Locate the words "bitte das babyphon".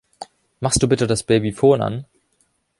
0.87-1.79